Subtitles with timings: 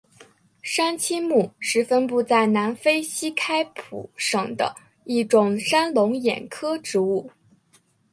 [0.63, 7.29] 山栖木是分布在南非西开普省的一种山龙眼科植物。